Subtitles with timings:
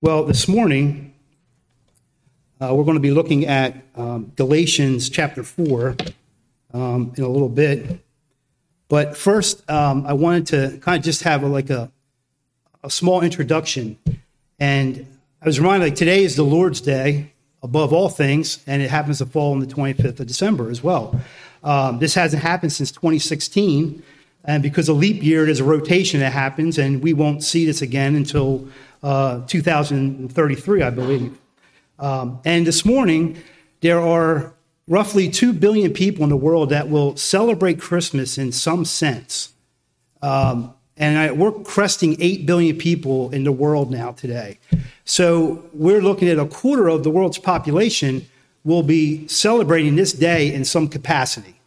[0.00, 1.12] Well, this morning,
[2.60, 5.96] uh, we're going to be looking at um, Galatians chapter 4
[6.72, 7.98] um, in a little bit.
[8.88, 11.90] But first, um, I wanted to kind of just have a, like a,
[12.84, 13.98] a small introduction.
[14.60, 15.04] And
[15.42, 17.32] I was reminded like today is the Lord's Day
[17.64, 21.20] above all things, and it happens to fall on the 25th of December as well.
[21.64, 24.00] Um, this hasn't happened since 2016.
[24.44, 27.82] And because of leap year, there's a rotation that happens, and we won't see this
[27.82, 28.68] again until
[29.02, 31.38] uh, 2033, I believe.
[31.98, 33.38] Um, and this morning,
[33.80, 34.54] there are
[34.86, 39.52] roughly 2 billion people in the world that will celebrate Christmas in some sense.
[40.22, 44.58] Um, and I, we're cresting 8 billion people in the world now today.
[45.04, 48.26] So we're looking at a quarter of the world's population
[48.64, 51.60] will be celebrating this day in some capacity.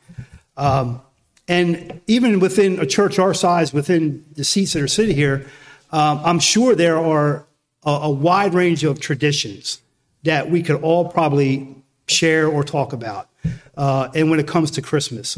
[0.57, 1.01] Um,
[1.47, 5.47] and even within a church our size, within the seats that are sitting here,
[5.91, 7.45] um, I'm sure there are
[7.83, 9.81] a, a, wide range of traditions
[10.23, 11.75] that we could all probably
[12.07, 13.29] share or talk about.
[13.75, 15.35] Uh, and when it comes to Christmas,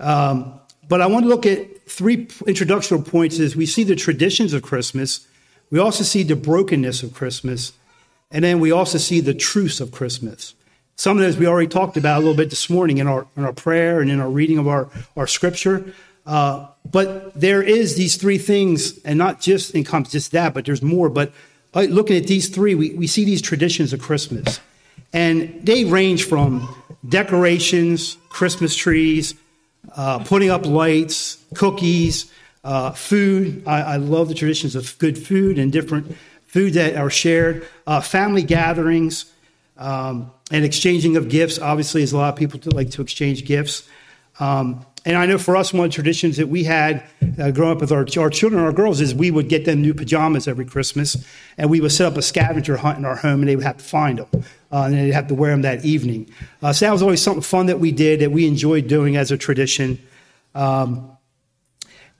[0.00, 3.38] um, but I want to look at three introductory points.
[3.38, 5.26] Is we see the traditions of Christmas,
[5.70, 7.72] we also see the brokenness of Christmas,
[8.30, 10.54] and then we also see the truths of Christmas.
[10.96, 13.44] Some of those we already talked about a little bit this morning in our in
[13.44, 15.92] our prayer and in our reading of our our scripture.
[16.26, 20.82] Uh, but there is these three things, and not just encompass just that, but there's
[20.82, 21.08] more.
[21.08, 21.32] But
[21.74, 24.60] uh, looking at these three, we, we see these traditions of Christmas.
[25.12, 26.74] And they range from
[27.08, 29.34] decorations, Christmas trees,
[29.94, 32.30] uh, putting up lights, cookies,
[32.64, 33.62] uh, food.
[33.66, 36.16] I, I, love the traditions of good food and different
[36.46, 39.32] food that are shared, uh, family gatherings,
[39.78, 41.58] um, and exchanging of gifts.
[41.58, 43.88] Obviously, as a lot of people like to exchange gifts.
[44.40, 47.04] Um, and I know for us, one of the traditions that we had
[47.38, 49.94] uh, growing up with our, our children, our girls, is we would get them new
[49.94, 51.24] pajamas every Christmas,
[51.56, 53.76] and we would set up a scavenger hunt in our home, and they would have
[53.76, 54.26] to find them,
[54.72, 56.28] uh, and they'd have to wear them that evening.
[56.60, 59.30] Uh, so that was always something fun that we did that we enjoyed doing as
[59.30, 59.96] a tradition.
[60.56, 61.16] Um,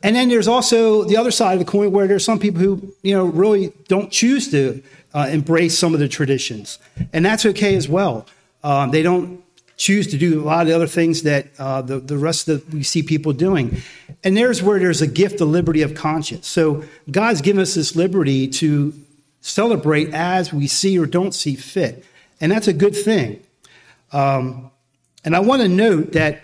[0.05, 2.94] and then there's also the other side of the coin where there's some people who,
[3.03, 4.81] you know, really don't choose to
[5.12, 6.78] uh, embrace some of the traditions,
[7.12, 8.27] and that's okay as well.
[8.62, 9.43] Um, they don't
[9.76, 12.69] choose to do a lot of the other things that uh, the, the rest of
[12.70, 13.82] the, we see people doing.
[14.25, 16.47] And there's where there's a gift of liberty of conscience.
[16.47, 18.94] So God's given us this liberty to
[19.41, 22.04] celebrate as we see or don't see fit.
[22.41, 23.42] And that's a good thing.
[24.12, 24.70] Um,
[25.25, 26.42] and I want to note that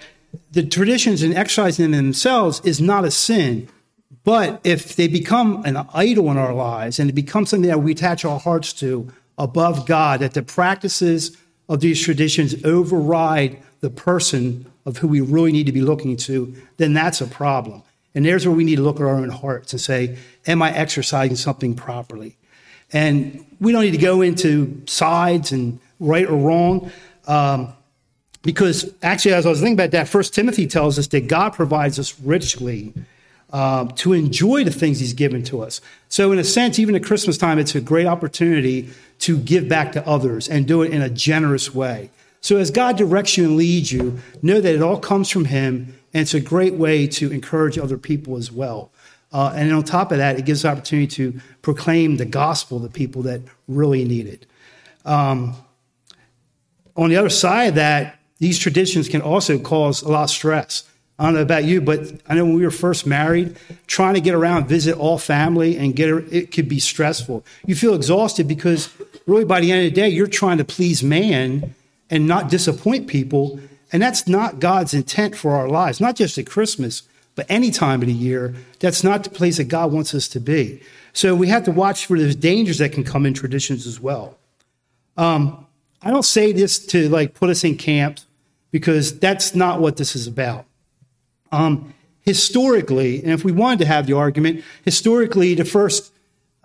[0.50, 3.68] the traditions and exercising them themselves is not a sin.
[4.24, 7.92] But if they become an idol in our lives and it becomes something that we
[7.92, 11.36] attach our hearts to above God, that the practices
[11.68, 16.54] of these traditions override the person of who we really need to be looking to,
[16.76, 17.82] then that's a problem.
[18.14, 20.72] And there's where we need to look at our own hearts and say, Am I
[20.74, 22.36] exercising something properly?
[22.92, 26.90] And we don't need to go into sides and right or wrong.
[27.26, 27.72] Um,
[28.42, 31.98] because actually, as I was thinking about that, First Timothy tells us that God provides
[31.98, 32.92] us richly
[33.52, 35.80] um, to enjoy the things He's given to us.
[36.08, 38.90] So, in a sense, even at Christmas time, it's a great opportunity
[39.20, 42.10] to give back to others and do it in a generous way.
[42.40, 45.96] So, as God directs you and leads you, know that it all comes from Him,
[46.12, 48.90] and it's a great way to encourage other people as well.
[49.32, 53.22] Uh, and on top of that, it gives opportunity to proclaim the gospel to people
[53.22, 54.46] that really need it.
[55.04, 55.54] Um,
[56.96, 60.84] on the other side of that, these traditions can also cause a lot of stress.
[61.18, 63.56] I don't know about you, but I know when we were first married,
[63.86, 67.44] trying to get around, visit all family, and get it could be stressful.
[67.66, 68.88] You feel exhausted because
[69.26, 71.74] really by the end of the day, you're trying to please man
[72.10, 73.60] and not disappoint people.
[73.92, 77.02] And that's not God's intent for our lives, not just at Christmas,
[77.34, 78.54] but any time of the year.
[78.80, 80.82] That's not the place that God wants us to be.
[81.12, 84.38] So we have to watch for those dangers that can come in traditions as well.
[85.16, 85.66] Um,
[86.02, 88.18] I don't say this to like put us in camp
[88.70, 90.64] because that's not what this is about.
[91.52, 96.12] Um, historically, and if we wanted to have the argument, historically, the first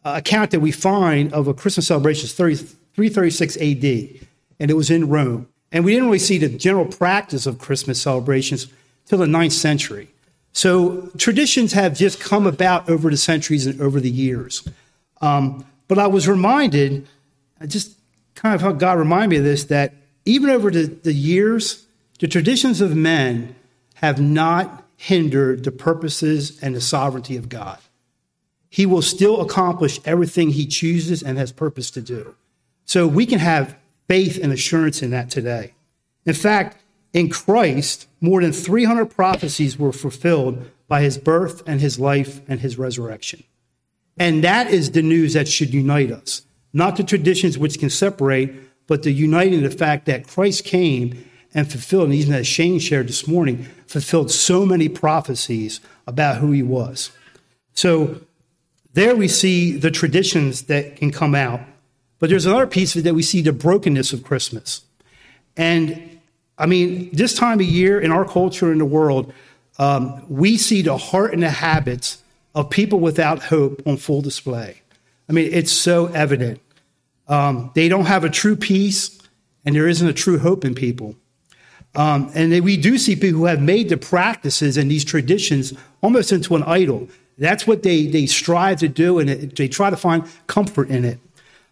[0.05, 4.27] uh, account that we find of a Christmas celebration is 30, 336 AD,
[4.59, 5.47] and it was in Rome.
[5.71, 8.67] And we didn't really see the general practice of Christmas celebrations
[9.05, 10.07] till the ninth century.
[10.53, 14.67] So traditions have just come about over the centuries and over the years.
[15.21, 17.07] Um, but I was reminded,
[17.59, 17.97] I just
[18.35, 19.93] kind of how God reminded me of this, that
[20.25, 21.85] even over the, the years,
[22.19, 23.55] the traditions of men
[23.97, 27.79] have not hindered the purposes and the sovereignty of God.
[28.69, 32.35] He will still accomplish everything he chooses and has purpose to do.
[32.85, 33.77] So we can have
[34.07, 35.73] faith and assurance in that today.
[36.25, 36.77] In fact,
[37.13, 42.59] in Christ, more than 300 prophecies were fulfilled by his birth and his life and
[42.59, 43.43] his resurrection.
[44.17, 48.53] And that is the news that should unite us not the traditions which can separate,
[48.87, 51.25] but the uniting the fact that Christ came
[51.57, 56.51] and fulfilled, and even as Shane shared this morning, fulfilled so many prophecies about who
[56.51, 57.09] he was.
[57.73, 58.21] So
[58.93, 61.61] there we see the traditions that can come out.
[62.19, 64.83] But there's another piece that we see the brokenness of Christmas.
[65.57, 66.19] And
[66.59, 69.33] I mean, this time of year in our culture in the world,
[69.79, 72.21] um, we see the heart and the habits
[72.53, 74.83] of people without hope on full display.
[75.27, 76.61] I mean, it's so evident.
[77.27, 79.19] Um, they don't have a true peace,
[79.65, 81.15] and there isn't a true hope in people.
[81.97, 86.31] Um, and we do see people who have made the practices and these traditions almost
[86.31, 87.09] into an idol.
[87.39, 91.03] That's what they, they strive to do, and it, they try to find comfort in
[91.03, 91.19] it.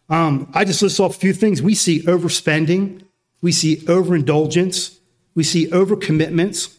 [0.10, 1.62] Um, I just list off a few things.
[1.62, 3.04] We see overspending,
[3.42, 5.00] we see overindulgence,
[5.36, 6.76] we see overcommitments,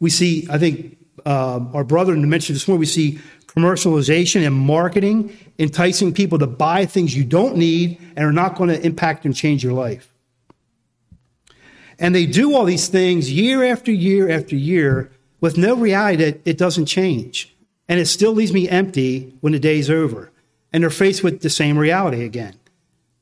[0.00, 5.36] we see, I think uh, our brother mentioned this morning, we see commercialization and marketing,
[5.60, 9.34] enticing people to buy things you don't need and are not going to impact and
[9.34, 10.12] change your life.
[11.98, 15.10] And they do all these things year after year after year
[15.40, 17.54] with no reality that it doesn't change.
[17.88, 20.30] And it still leaves me empty when the day's over.
[20.72, 22.54] And they're faced with the same reality again.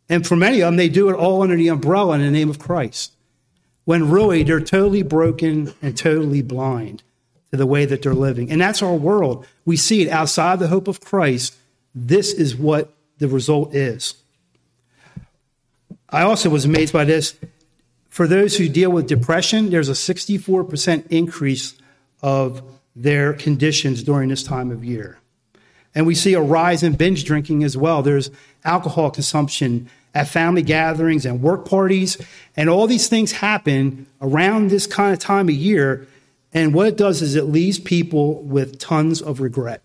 [0.09, 2.51] And for many of them, they do it all under the umbrella in the name
[2.51, 3.13] of Christ.
[3.85, 7.03] When really they're totally broken and totally blind
[7.51, 8.51] to the way that they're living.
[8.51, 9.47] And that's our world.
[9.65, 11.57] We see it outside the hope of Christ.
[11.95, 14.15] This is what the result is.
[16.11, 17.37] I also was amazed by this.
[18.17, 21.75] For those who deal with depression, there's a 64% increase
[22.23, 22.63] of
[22.95, 25.19] their conditions during this time of year.
[25.95, 28.01] And we see a rise in binge drinking as well.
[28.01, 28.31] There's
[28.65, 32.17] alcohol consumption at family gatherings and work parties,
[32.57, 36.09] and all these things happen around this kind of time of year.
[36.55, 39.83] And what it does is it leaves people with tons of regret.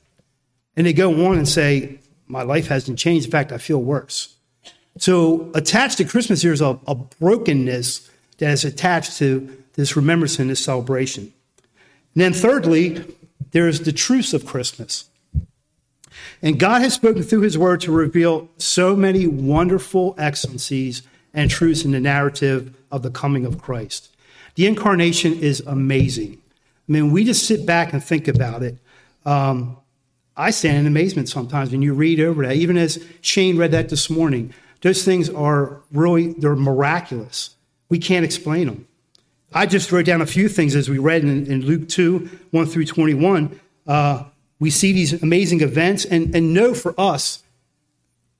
[0.77, 3.25] And they go on and say, My life hasn't changed.
[3.25, 4.37] In fact, I feel worse.
[4.97, 8.09] So, attached to Christmas, there's a, a brokenness
[8.41, 11.31] that is attached to this remembrance and this celebration.
[12.15, 13.05] And then, thirdly,
[13.51, 15.05] there is the truth of Christmas.
[16.41, 21.03] And God has spoken through his word to reveal so many wonderful excellencies
[21.35, 24.09] and truths in the narrative of the coming of Christ.
[24.55, 26.41] The incarnation is amazing.
[26.89, 28.79] I mean, we just sit back and think about it.
[29.23, 29.77] Um,
[30.35, 32.55] I stand in amazement sometimes when you read over that.
[32.55, 34.51] Even as Shane read that this morning,
[34.81, 37.55] those things are really, they're miraculous.
[37.91, 38.87] We can't explain them.
[39.53, 42.65] I just wrote down a few things as we read in, in Luke 2, 1
[42.67, 43.59] through 21.
[43.85, 44.23] Uh,
[44.59, 47.43] we see these amazing events and, and know for us,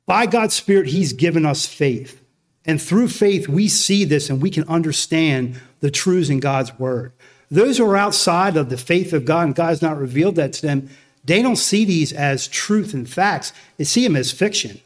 [0.06, 2.24] by God's Spirit, He's given us faith.
[2.66, 7.12] And through faith, we see this and we can understand the truths in God's Word.
[7.50, 10.54] Those who are outside of the faith of God and God has not revealed that
[10.54, 10.90] to them,
[11.26, 13.52] they don't see these as truth and facts.
[13.76, 14.80] They see them as fiction.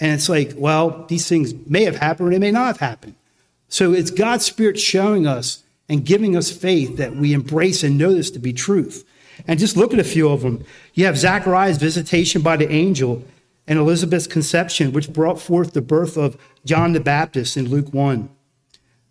[0.00, 3.14] And it's like, well, these things may have happened or they may not have happened.
[3.68, 8.12] So it's God's Spirit showing us and giving us faith that we embrace and know
[8.12, 9.04] this to be truth.
[9.46, 10.64] And just look at a few of them.
[10.94, 13.22] You have Zachariah's visitation by the angel
[13.66, 18.28] and Elizabeth's conception, which brought forth the birth of John the Baptist in Luke 1.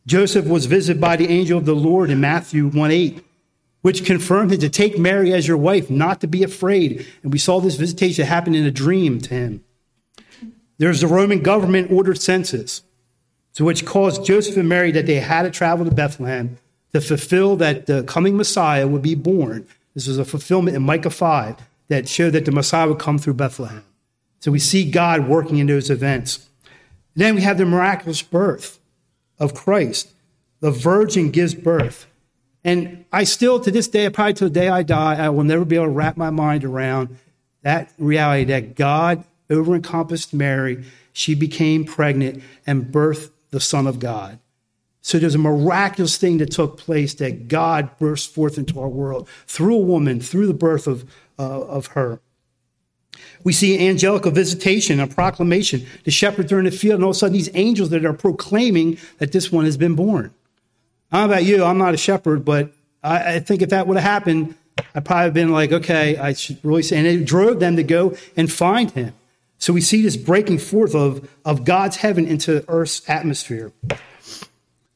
[0.06, 3.24] Joseph was visited by the angel of the Lord in Matthew 1 8,
[3.82, 7.06] which confirmed him to take Mary as your wife, not to be afraid.
[7.24, 9.64] And we saw this visitation happen in a dream to him.
[10.78, 12.84] There's the Roman government ordered census,
[13.66, 16.58] which caused Joseph and Mary that they had to travel to Bethlehem
[16.94, 19.68] to fulfill that the coming Messiah would be born.
[19.94, 21.56] This was a fulfillment in Micah 5
[21.88, 23.84] that showed that the Messiah would come through Bethlehem.
[24.40, 26.48] So we see God working in those events.
[27.16, 28.80] Then we have the miraculous birth
[29.40, 30.12] of Christ.
[30.60, 32.06] The virgin gives birth.
[32.64, 35.66] And I still, to this day, probably to the day I die, I will never
[35.66, 37.18] be able to wrap my mind around
[37.64, 40.84] that reality that God over encompassed Mary.
[41.14, 44.40] She became pregnant and birthed the Son of God.
[45.02, 49.30] So there's a miraculous thing that took place that God burst forth into our world
[49.46, 52.20] through a woman, through the birth of, uh, of her.
[53.44, 55.86] We see angelical visitation, a proclamation.
[56.04, 58.14] The shepherds are in the field, and all of a sudden, these angels that are
[58.14, 60.34] proclaiming that this one has been born.
[61.12, 63.88] I don't know about you, I'm not a shepherd, but I, I think if that
[63.88, 64.56] would have happened,
[64.94, 66.98] I'd probably have been like, okay, I should really say.
[66.98, 69.14] And it drove them to go and find him.
[69.58, 73.72] So we see this breaking forth of, of God's heaven into earth's atmosphere.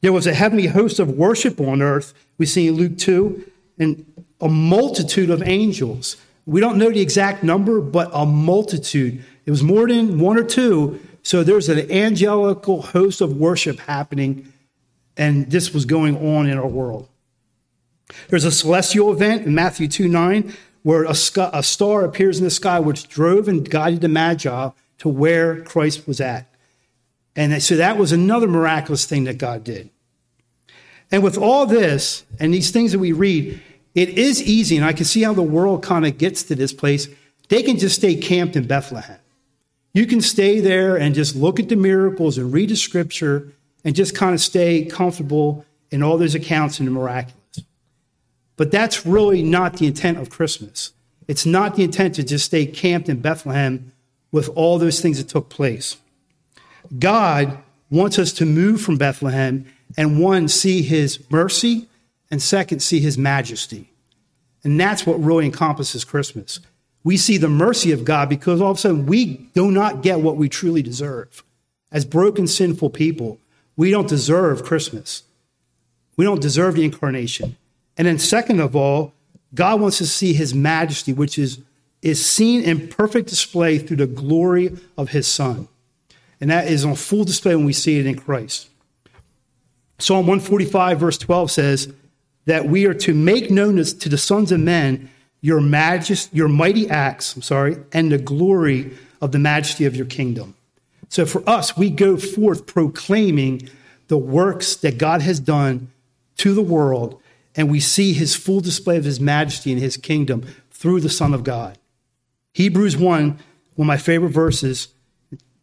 [0.00, 4.04] There was a heavenly host of worship on earth, we see in Luke 2, and
[4.40, 6.16] a multitude of angels.
[6.46, 9.24] We don't know the exact number, but a multitude.
[9.46, 11.00] It was more than one or two.
[11.22, 14.52] So there's an angelical host of worship happening,
[15.16, 17.08] and this was going on in our world.
[18.28, 20.52] There's a celestial event in Matthew 2 9
[20.82, 21.14] where a,
[21.52, 26.06] a, star appears in the sky which drove and guided the Magi to where Christ
[26.06, 26.52] was at.
[27.36, 29.90] And so that was another miraculous thing that God did.
[31.10, 33.60] And with all this and these things that we read,
[33.94, 36.72] it is easy, and I can see how the world kind of gets to this
[36.72, 37.08] place.
[37.48, 39.18] They can just stay camped in Bethlehem.
[39.92, 43.52] You can stay there and just look at the miracles and read the scripture
[43.84, 47.41] and just kind of stay comfortable in all those accounts and the miraculous.
[48.56, 50.92] But that's really not the intent of Christmas.
[51.28, 53.92] It's not the intent to just stay camped in Bethlehem
[54.30, 55.96] with all those things that took place.
[56.98, 57.58] God
[57.90, 59.66] wants us to move from Bethlehem
[59.96, 61.86] and one, see his mercy,
[62.30, 63.90] and second, see his majesty.
[64.64, 66.60] And that's what really encompasses Christmas.
[67.04, 70.20] We see the mercy of God because all of a sudden we do not get
[70.20, 71.42] what we truly deserve.
[71.90, 73.38] As broken, sinful people,
[73.76, 75.24] we don't deserve Christmas.
[76.16, 77.56] We don't deserve the incarnation.
[77.96, 79.12] And then, second of all,
[79.54, 81.58] God wants to see his majesty, which is,
[82.00, 85.68] is seen in perfect display through the glory of his Son.
[86.40, 88.68] And that is on full display when we see it in Christ.
[89.98, 91.92] Psalm 145, verse 12 says
[92.46, 95.08] that we are to make known to the sons of men
[95.42, 100.06] your majesty, your mighty acts, I'm sorry, and the glory of the majesty of your
[100.06, 100.54] kingdom.
[101.08, 103.68] So for us, we go forth proclaiming
[104.08, 105.90] the works that God has done
[106.38, 107.20] to the world,
[107.54, 111.34] and we see his full display of his majesty and his kingdom through the Son
[111.34, 111.78] of God.
[112.54, 113.38] Hebrews 1, one
[113.78, 114.88] of my favorite verses,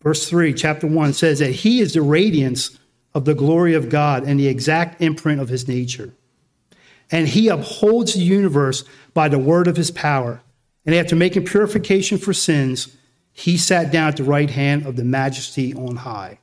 [0.02, 2.78] verse 3, chapter 1, says that he is the radiance
[3.14, 6.14] of the glory of God and the exact imprint of his nature.
[7.12, 10.42] And he upholds the universe by the word of his power.
[10.86, 12.96] And after making purification for sins,
[13.32, 16.40] he sat down at the right hand of the majesty on high.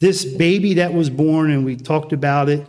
[0.00, 2.66] This baby that was born, and we talked about it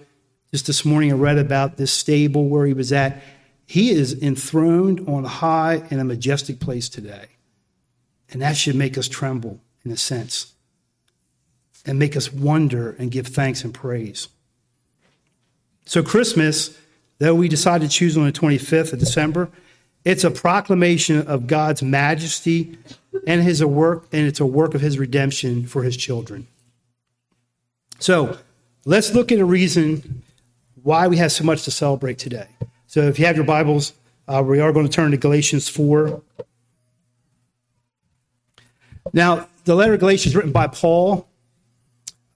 [0.52, 3.22] just this morning, I read about this stable where he was at.
[3.66, 7.26] He is enthroned on high in a majestic place today.
[8.32, 10.54] And that should make us tremble in a sense
[11.86, 14.30] and make us wonder and give thanks and praise.
[15.86, 16.78] So, Christmas,
[17.20, 19.50] though we decide to choose on the 25th of December,
[20.04, 22.78] it's a proclamation of God's majesty
[23.26, 26.48] and his work, and it's a work of his redemption for his children.
[28.00, 28.38] So,
[28.86, 30.24] let's look at a reason
[30.88, 32.48] why we have so much to celebrate today.
[32.86, 33.92] So, if you have your Bibles,
[34.26, 36.22] uh, we are going to turn to Galatians 4.
[39.12, 41.28] Now, the letter of Galatians is written by Paul.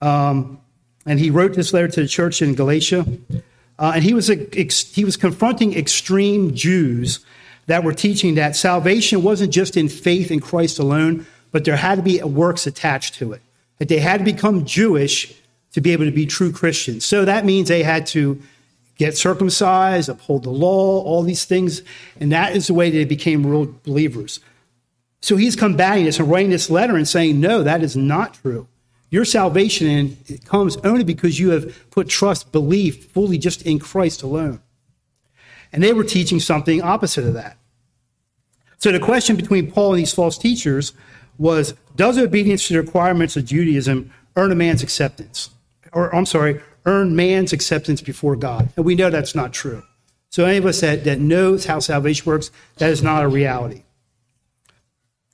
[0.02, 0.60] Um,
[1.06, 3.06] and he wrote this letter to the church in Galatia.
[3.78, 7.24] Uh, and he was, a, ex, he was confronting extreme Jews
[7.68, 11.94] that were teaching that salvation wasn't just in faith in Christ alone, but there had
[11.94, 13.40] to be works attached to it.
[13.78, 15.41] That they had to become Jewish
[15.72, 17.04] to be able to be true Christians.
[17.04, 18.40] So that means they had to
[18.96, 21.82] get circumcised, uphold the law, all these things.
[22.20, 24.40] And that is the way they became real believers.
[25.20, 28.68] So he's combating this and writing this letter and saying, no, that is not true.
[29.10, 34.22] Your salvation in, comes only because you have put trust, belief fully just in Christ
[34.22, 34.60] alone.
[35.72, 37.56] And they were teaching something opposite of that.
[38.78, 40.92] So the question between Paul and these false teachers
[41.38, 45.50] was Does obedience to the requirements of Judaism earn a man's acceptance?
[45.92, 48.68] Or, I'm sorry, earn man's acceptance before God?
[48.76, 49.82] And we know that's not true.
[50.30, 53.82] So, any of us that, that knows how salvation works, that is not a reality.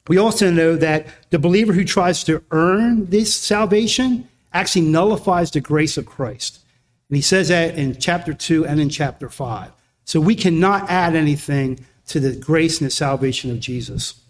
[0.09, 5.61] We also know that the believer who tries to earn this salvation actually nullifies the
[5.61, 6.61] grace of Christ.
[7.09, 9.71] And he says that in chapter 2 and in chapter 5.
[10.05, 14.21] So we cannot add anything to the grace and the salvation of Jesus.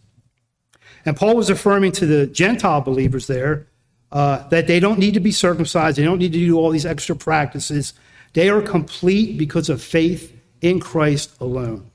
[1.06, 3.66] And Paul was affirming to the Gentile believers there
[4.10, 6.86] uh, that they don't need to be circumcised, they don't need to do all these
[6.86, 7.92] extra practices.
[8.32, 11.90] They are complete because of faith in Christ alone.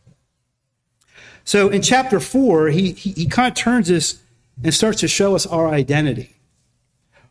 [1.46, 4.22] So in chapter four, he, he, he kind of turns this
[4.64, 6.36] and starts to show us our identity.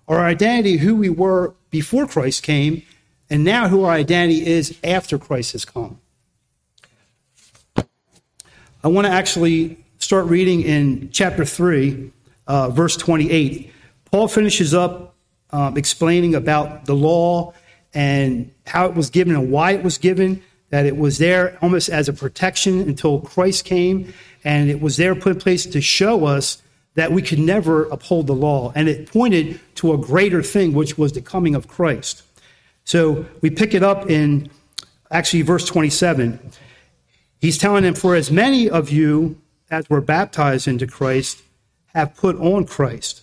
[0.09, 2.83] Our identity, who we were before Christ came,
[3.31, 5.99] and now who our identity is after Christ has come.
[8.85, 12.11] I want to actually start reading in chapter 3,
[12.49, 13.73] uh, verse 28.
[14.13, 15.17] Paul finishes up
[15.51, 17.55] um, explaining about the law
[17.95, 21.89] and how it was given and why it was given that it was there almost
[21.89, 24.13] as a protection until Christ came,
[24.45, 26.63] and it was there put in place to show us
[26.95, 28.73] that we could never uphold the law.
[28.75, 32.23] And it pointed to a greater thing, which was the coming of Christ.
[32.85, 34.51] So we pick it up in
[35.11, 36.39] actually verse 27.
[37.39, 39.41] He's telling them, For as many of you
[39.71, 41.43] as were baptized into Christ
[41.95, 43.22] have put on Christ.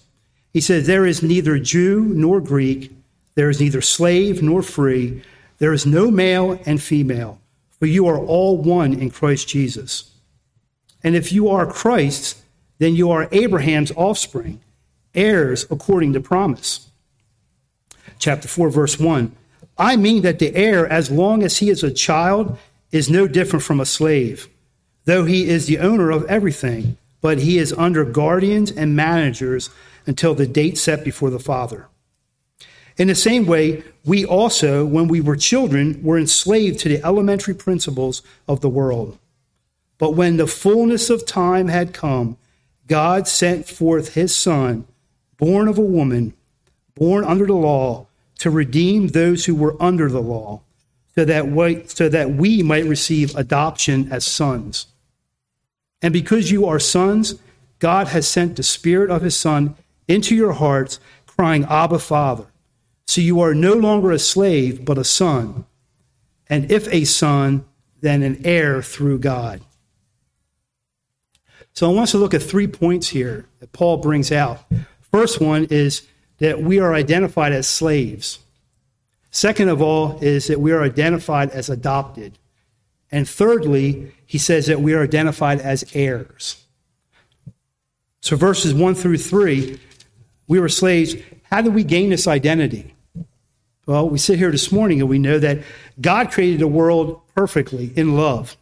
[0.53, 2.91] He says, There is neither Jew nor Greek,
[3.35, 5.21] there is neither slave nor free
[5.59, 7.39] there is no male and female,
[7.77, 10.11] for you are all one in Christ Jesus.
[11.03, 12.41] And if you are Christ's,
[12.79, 14.61] then you are Abraham's offspring,
[15.13, 16.89] heirs according to promise.
[18.17, 19.35] Chapter 4, verse 1.
[19.77, 22.57] I mean that the heir, as long as he is a child,
[22.91, 24.47] is no different from a slave,
[25.05, 29.69] though he is the owner of everything, but he is under guardians and managers
[30.09, 31.87] until the date set before the father.
[32.97, 37.53] In the same way, we also, when we were children, were enslaved to the elementary
[37.53, 39.19] principles of the world.
[39.99, 42.37] But when the fullness of time had come,
[42.87, 44.85] God sent forth his Son,
[45.37, 46.33] born of a woman,
[46.95, 48.07] born under the law,
[48.39, 50.61] to redeem those who were under the law,
[51.13, 54.87] so that we, so that we might receive adoption as sons.
[56.01, 57.35] And because you are sons,
[57.77, 59.75] God has sent the Spirit of his Son
[60.09, 62.47] into your hearts, crying, Abba, Father.
[63.07, 65.65] So you are no longer a slave, but a son.
[66.47, 67.63] And if a son,
[68.01, 69.61] then an heir through God.
[71.73, 74.59] So I want us to look at three points here that Paul brings out.
[75.11, 76.07] First one is
[76.39, 78.39] that we are identified as slaves.
[79.31, 82.37] Second of all is that we are identified as adopted.
[83.11, 86.65] And thirdly, he says that we are identified as heirs.
[88.21, 89.79] So verses 1 through 3,
[90.49, 91.15] we were slaves.
[91.43, 92.93] How did we gain this identity?
[93.85, 95.59] Well, we sit here this morning and we know that
[96.01, 98.57] God created the world perfectly in love.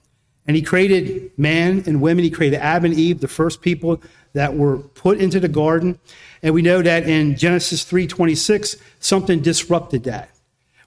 [0.46, 2.24] And he created man and women.
[2.24, 4.02] He created Adam and Eve, the first people
[4.34, 6.00] that were put into the garden.
[6.44, 10.30] And we know that in Genesis 3:26, something disrupted that.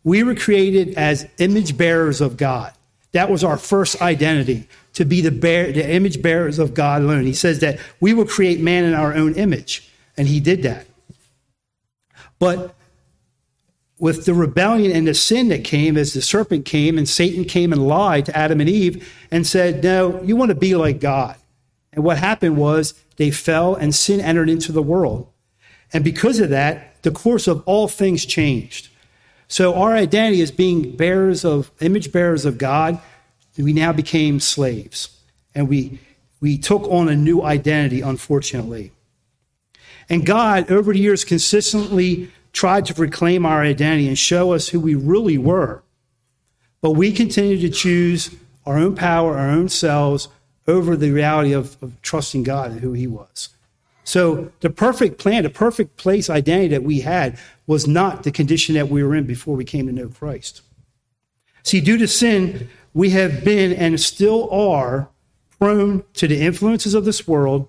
[0.05, 2.73] We were created as image bearers of God.
[3.13, 7.27] That was our first identity, to be the, bear, the image bearers of God alone.
[7.27, 10.87] He says that we will create man in our own image, and he did that.
[12.41, 12.75] But
[14.01, 17.73] with the rebellion and the sin that came as the serpent came and Satan came
[17.73, 21.37] and lied to Adam and Eve and said, No, you want to be like God.
[21.93, 25.29] And what happened was they fell and sin entered into the world.
[25.93, 28.89] And because of that, the course of all things changed.
[29.49, 33.01] So our identity as being bearers of image bearers of God,
[33.59, 35.11] we now became slaves.
[35.55, 36.01] And we
[36.41, 38.93] we took on a new identity, unfortunately.
[40.11, 44.81] And God, over the years, consistently tried to reclaim our identity and show us who
[44.81, 45.83] we really were.
[46.83, 48.35] But we continue to choose
[48.67, 50.29] our own power, our own selves,
[50.67, 53.51] over the reality of, of trusting God and who He was.
[54.03, 58.75] So the perfect plan, the perfect place identity that we had was not the condition
[58.75, 60.63] that we were in before we came to know Christ.
[61.63, 65.09] See, due to sin, we have been and still are
[65.61, 67.69] prone to the influences of this world,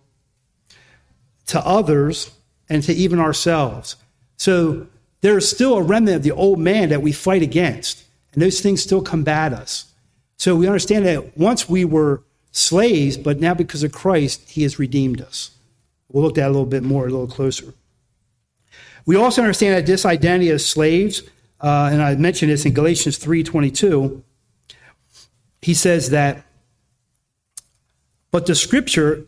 [1.47, 2.32] to others,
[2.69, 3.97] and to even ourselves.
[4.38, 4.88] So
[5.21, 8.82] there's still a remnant of the old man that we fight against, and those things
[8.82, 9.91] still combat us.
[10.38, 14.80] So we understand that once we were slaves, but now because of Christ, he has
[14.80, 15.51] redeemed us.
[16.12, 17.73] We'll look at that a little bit more, a little closer.
[19.06, 21.21] We also understand that this identity as slaves,
[21.60, 24.21] uh, and I mentioned this in Galatians 3.22,
[25.62, 26.43] he says that,
[28.32, 29.25] but the scripture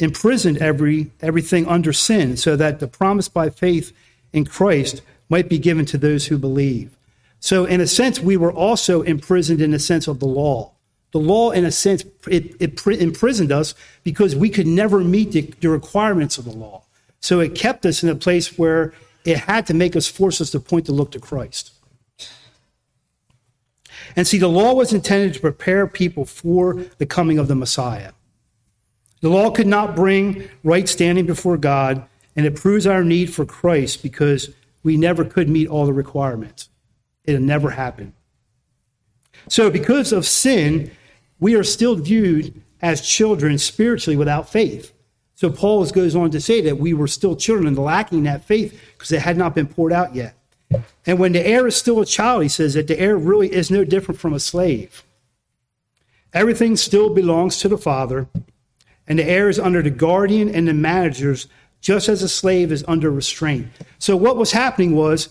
[0.00, 3.92] imprisoned every, everything under sin so that the promise by faith
[4.32, 6.96] in Christ might be given to those who believe.
[7.40, 10.72] So, in a sense, we were also imprisoned in the sense of the law.
[11.12, 15.42] The law, in a sense, it, it imprisoned us because we could never meet the,
[15.60, 16.82] the requirements of the law.
[17.20, 18.92] So it kept us in a place where
[19.24, 21.72] it had to make us force us to point to look to Christ.
[24.16, 28.12] And see, the law was intended to prepare people for the coming of the Messiah.
[29.20, 33.46] The law could not bring right standing before God, and it proves our need for
[33.46, 34.50] Christ because
[34.82, 36.68] we never could meet all the requirements.
[37.24, 38.12] It'll never happen.
[39.48, 40.90] So, because of sin,
[41.40, 44.92] we are still viewed as children spiritually without faith.
[45.34, 49.12] So, Paul goes on to say that we were still children lacking that faith because
[49.12, 50.36] it had not been poured out yet.
[51.06, 53.70] And when the heir is still a child, he says that the heir really is
[53.70, 55.02] no different from a slave.
[56.32, 58.28] Everything still belongs to the father,
[59.06, 61.46] and the heir is under the guardian and the managers
[61.80, 63.68] just as a slave is under restraint.
[63.98, 65.28] So, what was happening was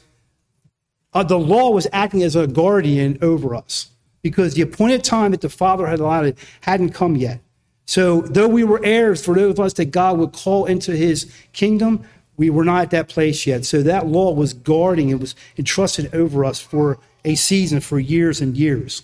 [1.14, 3.90] uh, the law was acting as a guardian over us
[4.22, 7.40] because the appointed time that the Father had allotted hadn't come yet.
[7.86, 11.32] So, though we were heirs for those of us that God would call into his
[11.54, 12.04] kingdom,
[12.38, 13.66] we were not at that place yet.
[13.66, 18.42] So, that law was guarding, it was entrusted over us for a season, for years
[18.42, 19.04] and years.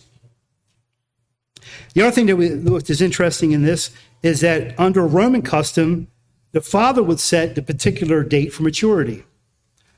[1.93, 6.07] The other thing that we, is interesting in this is that under Roman custom,
[6.51, 9.23] the father would set the particular date for maturity.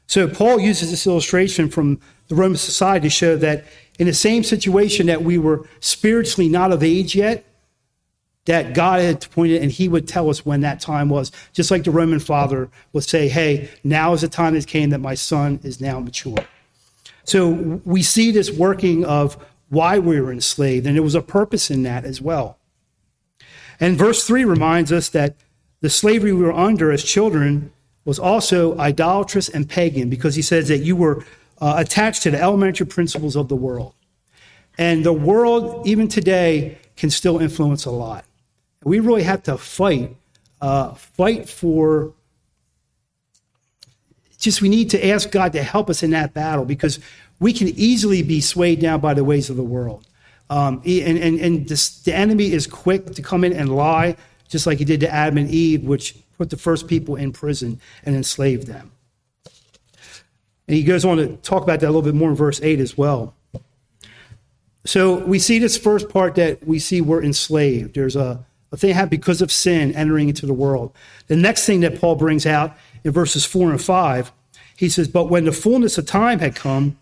[0.07, 3.65] So Paul uses this illustration from the Roman society to show that
[3.97, 7.45] in the same situation that we were spiritually not of age yet,
[8.45, 11.31] that God had appointed, and He would tell us when that time was.
[11.53, 14.99] Just like the Roman father would say, Hey, now is the time that came that
[14.99, 16.39] my son is now mature.
[17.23, 17.49] So
[17.85, 19.37] we see this working of
[19.69, 22.57] why we were enslaved, and there was a purpose in that as well.
[23.81, 25.35] And verse 3 reminds us that
[25.81, 27.73] the slavery we were under as children
[28.05, 31.25] was also idolatrous and pagan because he says that you were
[31.59, 33.93] uh, attached to the elementary principles of the world.
[34.77, 38.23] And the world, even today, can still influence a lot.
[38.83, 40.15] We really have to fight,
[40.61, 42.13] uh, fight for.
[44.37, 46.99] Just we need to ask God to help us in that battle because
[47.39, 50.07] we can easily be swayed down by the ways of the world.
[50.51, 54.17] Um, and and, and this, the enemy is quick to come in and lie,
[54.49, 57.79] just like he did to Adam and Eve, which put the first people in prison
[58.03, 58.91] and enslaved them.
[60.67, 62.81] And he goes on to talk about that a little bit more in verse 8
[62.81, 63.33] as well.
[64.83, 67.95] So we see this first part that we see we're enslaved.
[67.95, 70.93] There's a, a thing happened because of sin entering into the world.
[71.27, 74.31] The next thing that Paul brings out in verses 4 and 5,
[74.75, 76.97] he says, But when the fullness of time had come,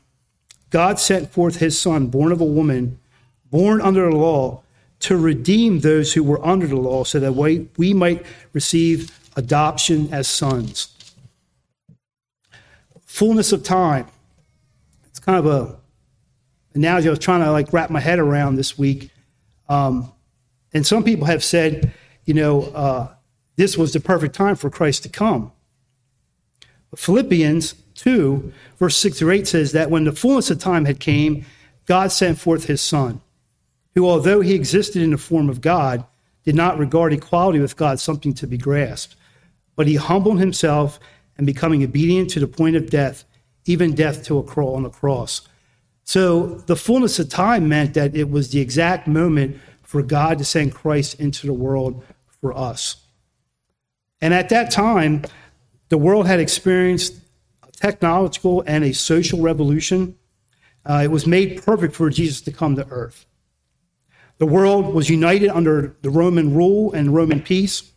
[0.70, 3.00] God sent forth his son, born of a woman,
[3.52, 4.62] born under the law,
[5.00, 10.14] to redeem those who were under the law, so that we, we might receive adoption
[10.14, 10.96] as sons.
[13.06, 14.08] Fullness of time.
[15.06, 15.80] It's kind of a
[16.76, 19.10] analogy I was trying to like wrap my head around this week.
[19.68, 20.12] Um,
[20.74, 21.94] and some people have said,
[22.26, 23.08] you know, uh,
[23.56, 25.52] this was the perfect time for Christ to come.
[26.96, 31.46] Philippians 2, verse 6 through 8 says that when the fullness of time had came,
[31.86, 33.22] God sent forth his Son,
[33.96, 36.06] who, although he existed in the form of God,
[36.44, 39.16] did not regard equality with God something to be grasped,
[39.76, 41.00] but he humbled himself
[41.38, 43.24] and becoming obedient to the point of death,
[43.66, 45.48] even death to a cross on the cross.
[46.04, 50.46] So the fullness of time meant that it was the exact moment for God to
[50.46, 52.04] send Christ into the world
[52.42, 52.98] for us.
[54.22, 55.24] And at that time,
[55.90, 57.20] the world had experienced
[57.64, 60.18] a technological and a social revolution.
[60.86, 63.26] Uh, it was made perfect for Jesus to come to earth.
[64.40, 67.92] The world was united under the Roman rule and Roman peace.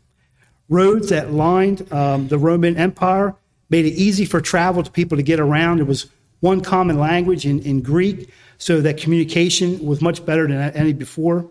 [0.69, 3.37] Roads that lined um, the Roman Empire
[3.71, 5.79] made it easy for travel to people to get around.
[5.79, 8.29] There was one common language in, in Greek,
[8.59, 11.49] so that communication was much better than any before.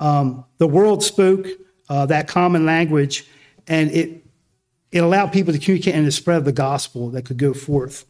[0.00, 1.46] Um, the world spoke
[1.88, 3.26] uh, that common language,
[3.68, 4.24] and it
[4.90, 8.06] it allowed people to communicate and to spread the gospel that could go forth.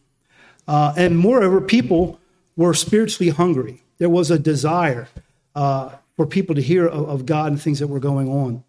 [0.67, 2.19] Uh, and moreover, people
[2.55, 3.83] were spiritually hungry.
[3.97, 5.09] There was a desire
[5.55, 8.63] uh, for people to hear of, of, God and things that were going on.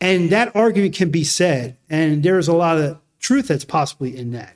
[0.00, 4.32] And that argument can be said, and there's a lot of truth that's possibly in
[4.32, 4.54] that.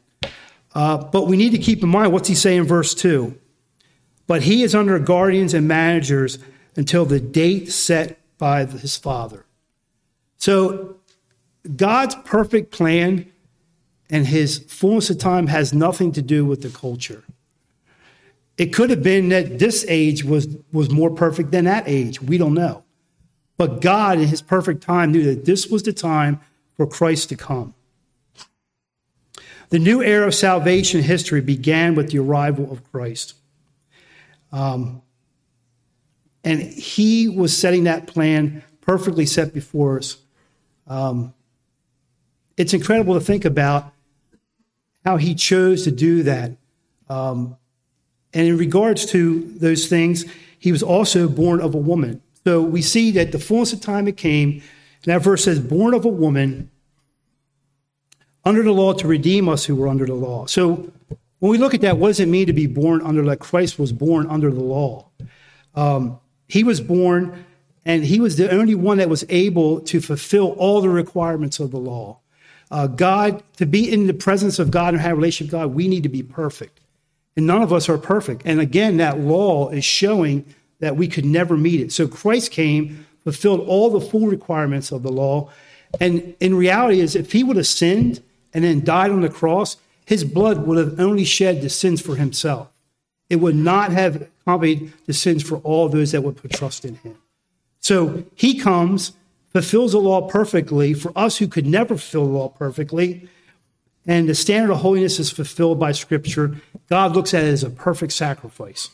[0.75, 3.37] Uh, but we need to keep in mind what's he saying in verse 2?
[4.27, 6.39] But he is under guardians and managers
[6.77, 9.47] until the date set by his father.
[10.37, 10.97] So
[11.77, 13.31] God's perfect plan
[14.11, 17.25] and his fullness of time has nothing to do with the culture.
[18.59, 22.21] It could have been that this age was, was more perfect than that age.
[22.21, 22.85] We don't know.
[23.57, 26.41] But God, in his perfect time, knew that this was the time
[26.77, 27.75] for Christ to come.
[29.71, 33.35] The new era of salvation history began with the arrival of Christ.
[34.51, 35.03] Um,
[36.43, 40.17] and he was setting that plan perfectly set before us.
[40.87, 41.35] Um,
[42.57, 43.93] it's incredible to think about
[45.05, 46.57] how he chose to do that.
[47.09, 47.57] Um,
[48.35, 50.25] and in regards to those things,
[50.59, 52.21] he was also born of a woman.
[52.45, 55.95] So we see that the fullness of time it came, and that verse says, born
[55.95, 56.71] of a woman
[58.45, 60.47] under the law to redeem us who were under the law.
[60.47, 60.91] So
[61.39, 63.79] when we look at that, what does it mean to be born under like Christ
[63.79, 65.09] was born under the law?
[65.75, 67.45] Um, he was born,
[67.85, 71.71] and he was the only one that was able to fulfill all the requirements of
[71.71, 72.19] the law.
[72.71, 75.75] Uh, God, to be in the presence of God and have a relationship with God,
[75.75, 76.78] we need to be perfect.
[77.39, 78.43] And none of us are perfect.
[78.45, 80.45] And again, that law is showing
[80.81, 81.93] that we could never meet it.
[81.93, 85.49] So Christ came, fulfilled all the full requirements of the law.
[86.01, 88.21] And in reality, is if he would have sinned
[88.53, 92.17] and then died on the cross, his blood would have only shed the sins for
[92.17, 92.73] himself.
[93.31, 96.97] It would not have copied the sins for all those that would put trust in
[96.97, 97.19] him.
[97.79, 99.13] So he comes,
[99.53, 103.29] fulfills the law perfectly for us who could never fulfill the law perfectly.
[104.09, 106.57] And the standard of holiness is fulfilled by Scripture.
[106.89, 108.89] God looks at it as a perfect sacrifice.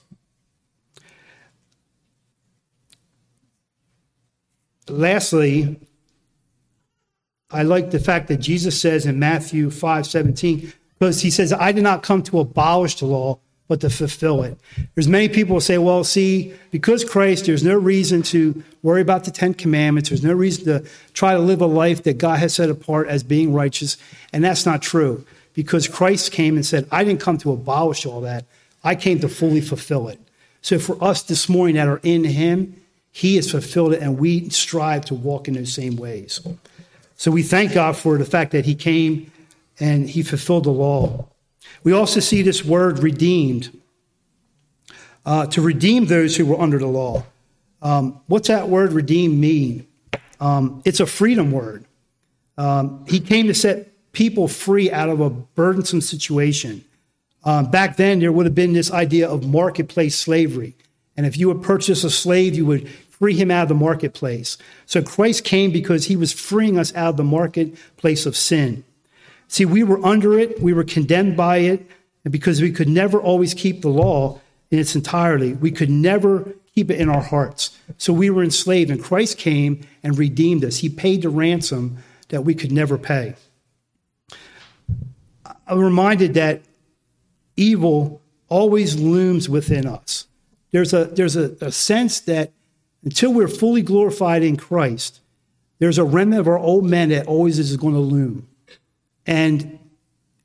[4.88, 5.80] Lastly,
[7.48, 11.70] I like the fact that Jesus says in Matthew 5 17, because he says, I
[11.70, 14.58] did not come to abolish the law, but to fulfill it.
[14.94, 19.24] There's many people who say, well, see, because Christ, there's no reason to worry about
[19.24, 20.10] the Ten Commandments.
[20.10, 23.22] There's no reason to try to live a life that God has set apart as
[23.22, 23.96] being righteous.
[24.32, 25.24] And that's not true
[25.54, 28.44] because Christ came and said, I didn't come to abolish all that.
[28.82, 30.20] I came to fully fulfill it.
[30.60, 32.80] So for us this morning that are in Him,
[33.12, 36.40] He has fulfilled it and we strive to walk in those same ways.
[37.16, 39.32] So we thank God for the fact that He came
[39.80, 41.28] and He fulfilled the law.
[41.84, 43.70] We also see this word redeemed,
[45.24, 47.24] uh, to redeem those who were under the law.
[47.82, 49.86] Um, what's that word redeem mean?
[50.40, 51.84] Um, it's a freedom word.
[52.56, 56.84] Um, he came to set people free out of a burdensome situation.
[57.44, 60.74] Um, back then, there would have been this idea of marketplace slavery.
[61.16, 64.56] And if you would purchase a slave, you would free him out of the marketplace.
[64.86, 68.84] So Christ came because he was freeing us out of the marketplace of sin.
[69.48, 71.86] See, we were under it, we were condemned by it,
[72.24, 76.54] and because we could never always keep the law in its entirety, we could never
[76.74, 77.78] keep it in our hearts.
[77.98, 80.78] So we were enslaved, and Christ came and redeemed us.
[80.78, 83.36] He paid the ransom that we could never pay.
[85.66, 86.62] I'm reminded that
[87.56, 90.26] evil always looms within us.
[90.72, 92.52] There's a, there's a, a sense that
[93.04, 95.20] until we're fully glorified in Christ,
[95.78, 98.48] there's a remnant of our old men that always is going to loom.
[99.26, 99.78] And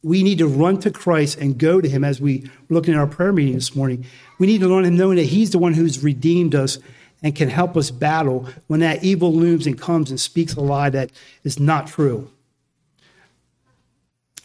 [0.01, 2.99] we need to run to Christ and go to him as we were looking at
[2.99, 4.05] our prayer meeting this morning.
[4.37, 6.77] We need to learn him knowing that he's the one who's redeemed us
[7.21, 10.89] and can help us battle when that evil looms and comes and speaks a lie
[10.89, 11.11] that
[11.43, 12.31] is not true.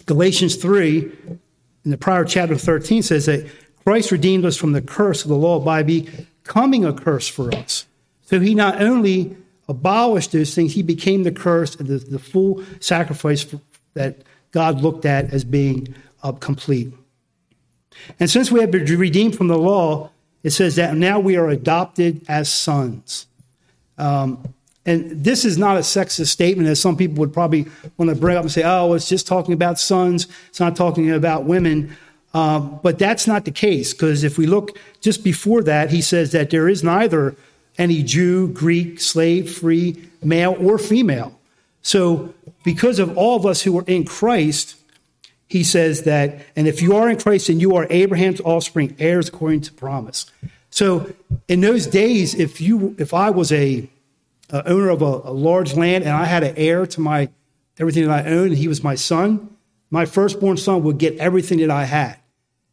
[0.07, 1.12] Galatians 3,
[1.85, 3.49] in the prior chapter 13, says that
[3.85, 7.87] Christ redeemed us from the curse of the law by becoming a curse for us.
[8.23, 9.37] So he not only
[9.68, 13.61] abolished those things, he became the curse and the, the full sacrifice for,
[13.95, 14.19] that
[14.53, 16.93] God looked at as being uh, complete.
[18.21, 20.11] And since we have been redeemed from the law,
[20.43, 23.27] it says that now we are adopted as sons.
[23.97, 24.55] Um,
[24.87, 28.37] and this is not a sexist statement, as some people would probably want to bring
[28.37, 31.97] up and say, oh, it's just talking about sons, it's not talking about women.
[32.35, 36.33] Um, but that's not the case, because if we look just before that, he says
[36.33, 37.37] that there is neither
[37.79, 41.39] any Jew, Greek, slave, free, male, or female.
[41.85, 42.33] So,
[42.64, 44.77] because of all of us who are in Christ,
[45.49, 49.29] he says that, and if you are in Christ and you are Abraham's offspring, heirs
[49.29, 50.25] according to promise.
[50.70, 51.12] So,
[51.47, 53.88] in those days, if you, if I was a,
[54.49, 57.29] a owner of a, a, large land and I had an heir to my
[57.79, 59.55] everything that I owned, and he was my son,
[59.90, 62.16] my firstborn son would get everything that I had.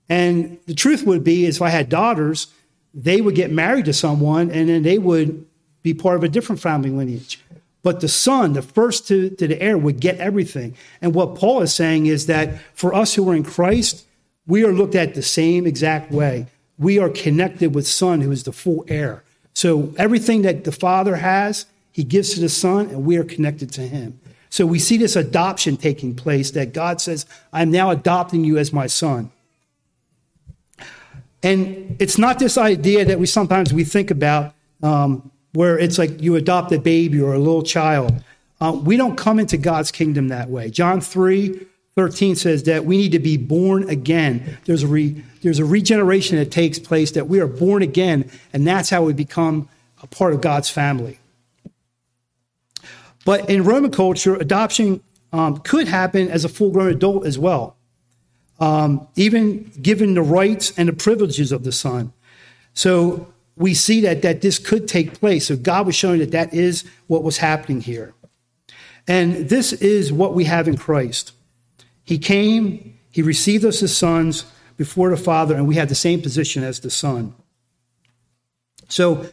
[0.07, 2.47] And the truth would be, is if I had daughters,
[2.93, 5.45] they would get married to someone, and then they would
[5.83, 7.41] be part of a different family lineage.
[7.83, 10.75] But the son, the first to, to the heir, would get everything.
[11.01, 14.05] And what Paul is saying is that for us who are in Christ,
[14.45, 16.47] we are looked at the same exact way.
[16.77, 19.23] We are connected with Son, who is the full heir.
[19.53, 23.71] So everything that the Father has, he gives to the Son, and we are connected
[23.73, 24.19] to him.
[24.51, 28.73] So we see this adoption taking place that God says, I'm now adopting you as
[28.73, 29.31] my son.
[31.41, 36.21] And it's not this idea that we sometimes we think about um, where it's like
[36.21, 38.23] you adopt a baby or a little child.
[38.59, 40.69] Uh, we don't come into God's kingdom that way.
[40.69, 44.57] John 3 13 says that we need to be born again.
[44.65, 48.65] There's a, re, there's a regeneration that takes place, that we are born again, and
[48.65, 49.67] that's how we become
[50.01, 51.19] a part of God's family.
[53.25, 55.01] But in Roman culture, adoption
[55.33, 57.75] um, could happen as a full grown adult as well,
[58.59, 62.13] um, even given the rights and the privileges of the son.
[62.73, 63.27] So
[63.61, 65.47] we see that, that this could take place.
[65.47, 68.13] So God was showing that that is what was happening here.
[69.07, 71.33] And this is what we have in Christ.
[72.03, 74.45] He came, he received us as sons
[74.77, 77.35] before the Father, and we had the same position as the Son.
[78.89, 79.27] So,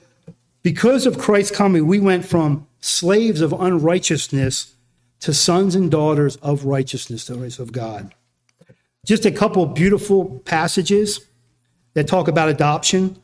[0.63, 4.75] because of Christ's coming, we went from slaves of unrighteousness
[5.21, 8.15] to sons and daughters of righteousness, the of God.
[9.07, 11.27] Just a couple beautiful passages
[11.95, 13.21] that talk about adoption.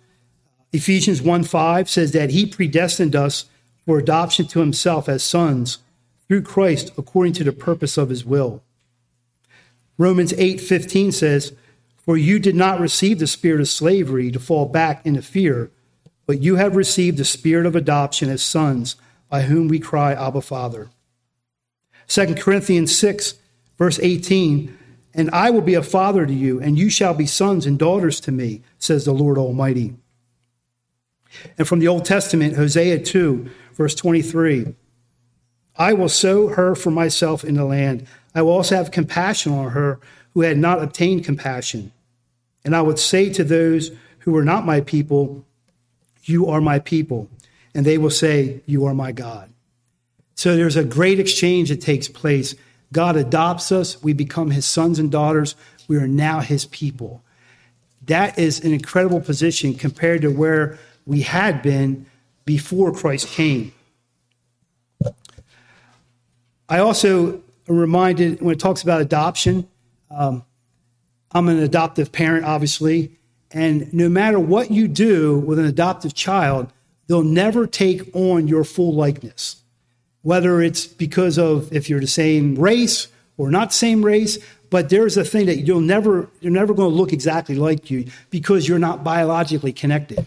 [0.75, 3.45] Ephesians 1 5 says that he predestined us
[3.87, 5.79] for adoption to himself as sons
[6.27, 8.61] through Christ according to the purpose of his will.
[9.99, 11.53] Romans 8 15 says,
[11.97, 15.71] For you did not receive the spirit of slavery to fall back into fear,
[16.27, 18.97] but you have received the spirit of adoption as sons,
[19.31, 20.91] by whom we cry, Abba, Father.
[22.09, 23.35] 2 Corinthians 6,
[23.79, 24.77] verse 18,
[25.15, 28.19] And I will be a father to you, and you shall be sons and daughters
[28.23, 29.95] to me, says the Lord Almighty.
[31.59, 34.75] And from the Old Testament, Hosea 2, verse 23
[35.77, 38.07] I will sow her for myself in the land.
[38.35, 39.99] I will also have compassion on her
[40.33, 41.93] who had not obtained compassion.
[42.65, 45.45] And I would say to those who are not my people,
[46.25, 47.29] You are my people.
[47.75, 49.51] And they will say, You are my God.
[50.37, 52.55] So there's a great exchange that takes place.
[52.93, 55.57] God adopts us, we become his sons and daughters,
[55.89, 57.23] we are now his people.
[58.07, 62.07] That is an incredible position compared to where we had been
[62.45, 63.73] before Christ came.
[66.69, 69.69] I also am reminded when it talks about adoption,
[70.11, 70.45] um,
[71.33, 73.13] I'm an adoptive parent, obviously,
[73.51, 76.73] and no matter what you do with an adoptive child,
[77.07, 79.63] they'll never take on your full likeness.
[80.23, 84.39] Whether it's because of if you're the same race or not same race,
[84.71, 88.07] but there's a thing that you'll never you're never going to look exactly like you
[88.31, 90.27] because you're not biologically connected.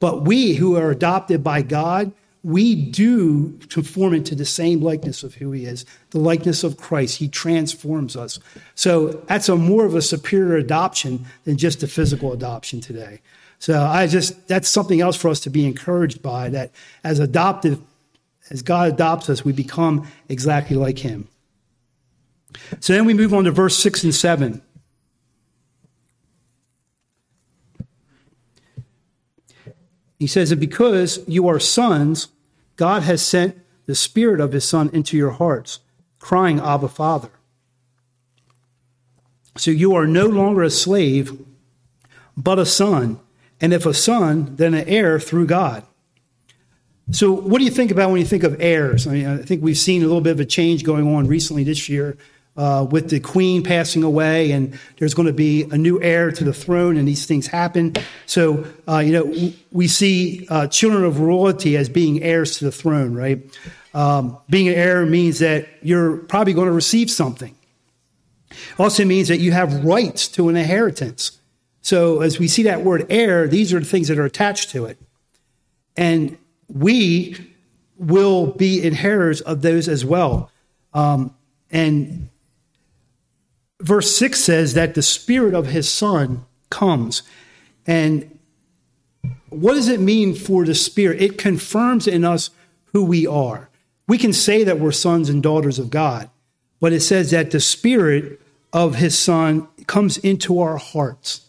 [0.00, 2.12] But we who are adopted by God,
[2.44, 7.18] we do conform into the same likeness of who he is, the likeness of Christ.
[7.18, 8.38] He transforms us.
[8.74, 13.20] So that's a more of a superior adoption than just a physical adoption today.
[13.58, 16.70] So I just that's something else for us to be encouraged by that
[17.02, 17.82] as adopted,
[18.50, 21.26] as God adopts us, we become exactly like him.
[22.80, 24.62] So then we move on to verse six and seven.
[30.18, 32.28] He says that because you are sons,
[32.76, 35.80] God has sent the Spirit of His Son into your hearts,
[36.18, 37.30] crying, Abba, Father.
[39.56, 41.32] So you are no longer a slave,
[42.36, 43.18] but a son.
[43.60, 45.84] And if a son, then an heir through God.
[47.10, 49.06] So, what do you think about when you think of heirs?
[49.06, 51.64] I mean, I think we've seen a little bit of a change going on recently
[51.64, 52.18] this year
[52.58, 56.42] uh, with the queen passing away, and there's going to be a new heir to
[56.42, 57.94] the throne, and these things happen.
[58.26, 62.72] So, uh, you know, we see uh, children of royalty as being heirs to the
[62.72, 63.40] throne, right?
[63.94, 67.54] Um, being an heir means that you're probably going to receive something.
[68.76, 71.38] Also means that you have rights to an inheritance.
[71.80, 74.86] So, as we see that word heir, these are the things that are attached to
[74.86, 74.98] it.
[75.96, 77.36] And we
[77.98, 80.50] will be inheritors of those as well.
[80.92, 81.34] Um,
[81.70, 82.30] and
[83.80, 87.22] verse 6 says that the spirit of his son comes.
[87.86, 88.38] And
[89.50, 91.22] what does it mean for the spirit?
[91.22, 92.50] It confirms in us
[92.92, 93.68] who we are.
[94.06, 96.30] We can say that we're sons and daughters of God,
[96.80, 98.40] but it says that the spirit
[98.72, 101.48] of his son comes into our hearts.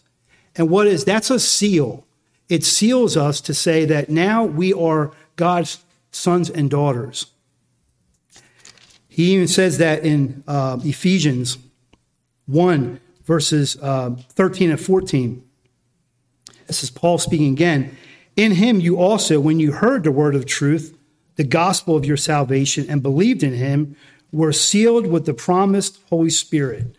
[0.56, 2.06] And what is that's a seal.
[2.48, 7.26] It seals us to say that now we are God's sons and daughters.
[9.08, 11.58] He even says that in uh, Ephesians
[12.50, 15.42] 1, verses uh, 13 and 14.
[16.66, 17.96] This is Paul speaking again.
[18.36, 20.96] In him you also, when you heard the word of truth,
[21.36, 23.96] the gospel of your salvation, and believed in him,
[24.32, 26.96] were sealed with the promised Holy Spirit,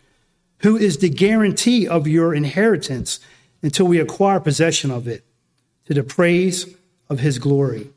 [0.58, 3.20] who is the guarantee of your inheritance
[3.62, 5.24] until we acquire possession of it,
[5.86, 6.74] to the praise
[7.08, 7.88] of his glory.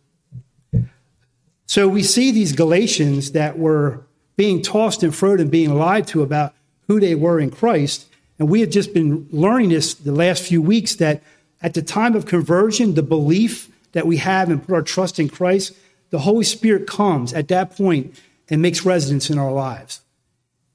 [1.65, 4.05] So we see these Galatians that were
[4.37, 6.53] being tossed and froed and being lied to about
[6.87, 8.07] who they were in Christ.
[8.39, 11.23] And we have just been learning this the last few weeks that
[11.61, 15.29] at the time of conversion, the belief that we have and put our trust in
[15.29, 15.73] Christ,
[16.09, 18.19] the Holy Spirit comes at that point
[18.49, 20.01] and makes residence in our lives.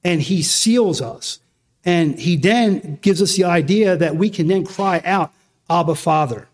[0.03, 1.39] And he seals us.
[1.85, 5.31] And he then gives us the idea that we can then cry out,
[5.69, 6.47] Abba, Father.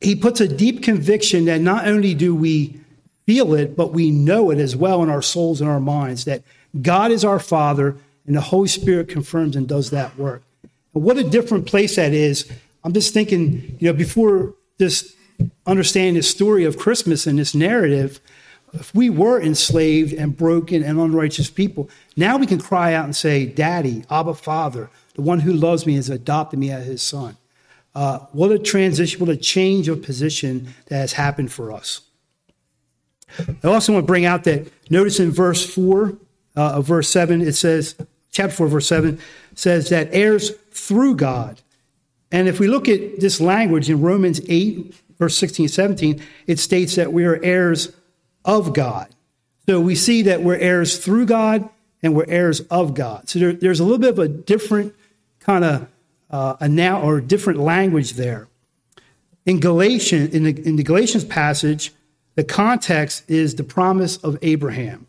[0.00, 2.80] He puts a deep conviction that not only do we
[3.26, 6.42] feel it, but we know it as well in our souls and our minds that
[6.80, 10.42] God is our Father and the Holy Spirit confirms and does that work.
[10.94, 12.50] And what a different place that is.
[12.84, 15.14] I'm just thinking, you know, before this
[15.66, 18.20] understanding the story of Christmas and this narrative,
[18.74, 23.14] if we were enslaved and broken and unrighteous people, now we can cry out and
[23.14, 27.36] say, Daddy, Abba Father, the one who loves me has adopted me as his son.
[27.94, 32.00] Uh, what a transition, what a change of position that has happened for us.
[33.38, 36.16] I also want to bring out that notice in verse 4
[36.56, 37.96] uh, of verse 7, it says,
[38.30, 39.18] chapter 4, verse 7,
[39.54, 41.60] says that heirs through God.
[42.30, 46.96] And if we look at this language in Romans 8, verse 16 17, it states
[46.96, 47.92] that we are heirs
[48.44, 49.14] of God.
[49.68, 51.68] So we see that we're heirs through God
[52.02, 53.28] and we're heirs of God.
[53.28, 54.94] So there, there's a little bit of a different
[55.40, 55.88] kind of
[56.30, 58.48] uh, a now or different language there.
[59.44, 61.92] In Galatians, in the, in the Galatians passage,
[62.34, 65.06] the context is the promise of Abraham.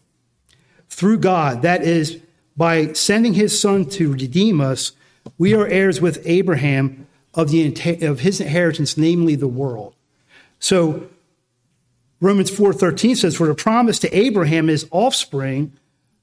[0.90, 2.20] Through God, that is,
[2.56, 4.92] by sending his son to redeem us,
[5.38, 7.74] we are heirs with Abraham of, the,
[8.06, 9.96] of his inheritance, namely the world.
[10.60, 11.08] So
[12.22, 15.74] Romans 4:13 says, For the promise to Abraham, his offspring,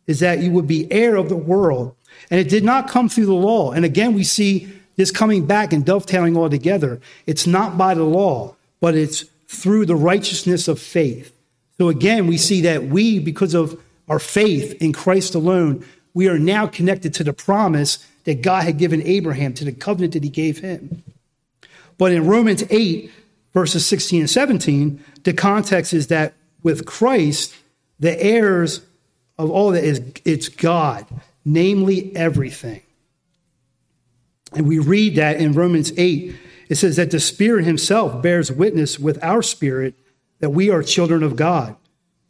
[0.07, 1.95] is that you would be heir of the world.
[2.31, 3.73] And it did not come through the law.
[3.73, 7.01] And again, we see this coming back and dovetailing all together.
[7.27, 11.35] It's not by the law, but it's through the righteousness of faith.
[11.77, 13.79] So again, we see that we, because of
[14.09, 15.85] our faith in Christ alone,
[16.15, 20.13] we are now connected to the promise that God had given Abraham, to the covenant
[20.13, 21.03] that he gave him.
[21.99, 23.11] But in Romans 8,
[23.53, 27.53] verses 16 and 17, the context is that with Christ,
[27.99, 28.83] the heirs
[29.37, 31.07] of all that is it's God,
[31.45, 32.83] namely everything.
[34.53, 36.37] And we read that in Romans 8,
[36.71, 39.95] it says that the Spirit Himself bears witness with our spirit
[40.39, 41.77] that we are children of God.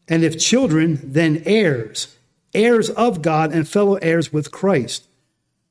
[0.08, 2.16] And if children, then heirs,
[2.54, 5.06] heirs of God and fellow heirs with Christ,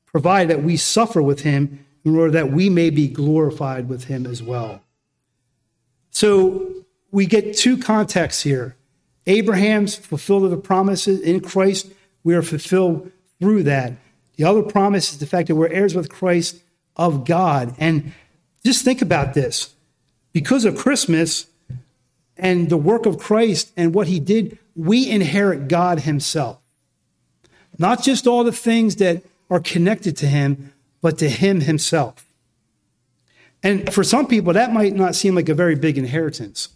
[0.06, 4.24] provided that we suffer with Him in order that we may be glorified with Him
[4.24, 4.80] as well.
[6.12, 6.70] So
[7.10, 8.76] we get two contexts here.
[9.26, 11.90] Abraham's fulfilled of the promises in Christ.
[12.22, 13.10] We are fulfilled
[13.40, 13.94] through that.
[14.36, 16.62] The other promise is the fact that we're heirs with Christ
[16.96, 17.74] of God.
[17.76, 18.12] And
[18.64, 19.74] just think about this.
[20.32, 21.46] Because of Christmas
[22.36, 26.58] and the work of Christ and what he did, we inherit God himself.
[27.78, 32.26] Not just all the things that are connected to him, but to him himself.
[33.62, 36.68] And for some people, that might not seem like a very big inheritance.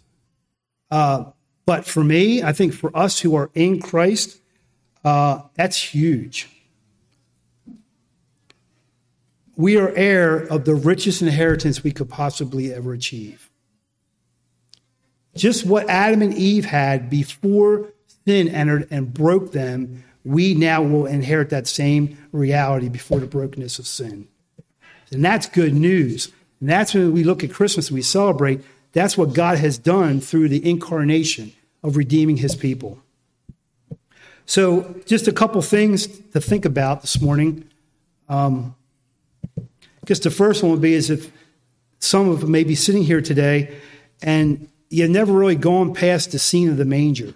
[0.91, 1.25] Uh,
[1.65, 4.39] but for me, I think for us who are in Christ,
[5.03, 6.47] uh, that's huge.
[9.55, 13.49] We are heir of the richest inheritance we could possibly ever achieve.
[15.35, 17.93] Just what Adam and Eve had before
[18.25, 23.79] sin entered and broke them, we now will inherit that same reality before the brokenness
[23.79, 24.27] of sin.
[25.11, 26.31] And that's good news.
[26.59, 28.61] And that's when we look at Christmas and we celebrate.
[28.93, 31.53] That's what God has done through the incarnation
[31.83, 32.99] of redeeming his people.
[34.47, 37.67] So, just a couple things to think about this morning.
[38.29, 38.75] Um,
[40.05, 41.31] because the first one would be is if
[41.97, 43.75] some of them may be sitting here today
[44.21, 47.33] and you've never really gone past the scene of the manger.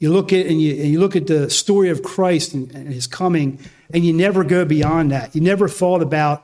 [0.00, 2.92] You look at and you, and you look at the story of Christ and, and
[2.92, 3.60] his coming,
[3.94, 5.36] and you never go beyond that.
[5.36, 6.42] You never thought about,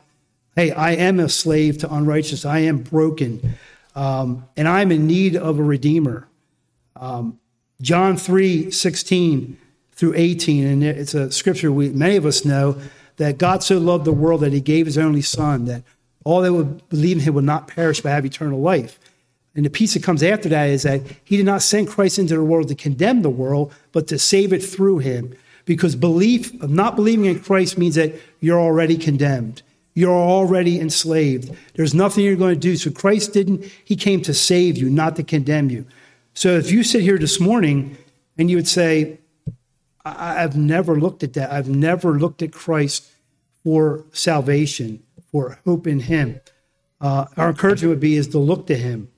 [0.54, 2.44] hey, I am a slave to unrighteousness.
[2.44, 3.56] I am broken,
[3.96, 6.28] um, and I'm in need of a redeemer.
[6.94, 7.40] Um,
[7.82, 9.58] John 3 16
[9.90, 12.80] through 18, and it's a scripture we many of us know
[13.18, 15.82] that God so loved the world that he gave his only son, that
[16.24, 18.98] all that would believe in him would not perish but have eternal life.
[19.54, 22.34] And the piece that comes after that is that he did not send Christ into
[22.34, 25.34] the world to condemn the world, but to save it through him.
[25.64, 29.62] Because belief of not believing in Christ means that you're already condemned.
[29.94, 31.50] You're already enslaved.
[31.74, 32.76] There's nothing you're going to do.
[32.76, 35.86] So Christ didn't, he came to save you, not to condemn you.
[36.34, 37.98] So if you sit here this morning
[38.38, 39.17] and you would say,
[40.16, 41.52] I've never looked at that.
[41.52, 43.08] I've never looked at Christ
[43.64, 46.40] for salvation, for hope in Him.
[47.00, 49.10] Uh, our encouragement would be is to look to Him.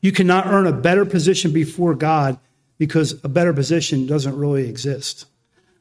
[0.00, 2.38] You cannot earn a better position before God
[2.78, 5.26] because a better position doesn't really exist.